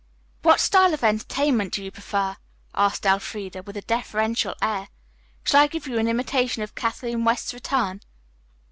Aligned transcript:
"What 0.41 0.59
style 0.59 0.95
of 0.95 1.03
entertainment 1.03 1.73
do 1.73 1.83
you 1.83 1.91
prefer?" 1.91 2.37
asked 2.73 3.05
Elfreda, 3.05 3.61
with 3.61 3.77
a 3.77 3.83
deferential 3.83 4.55
air. 4.59 4.87
"Shall 5.43 5.61
I 5.61 5.67
give 5.67 5.85
you 5.85 5.99
an 5.99 6.07
imitation 6.07 6.63
of 6.63 6.73
Kathleen 6.73 7.23
West's 7.23 7.53
return?" 7.53 8.01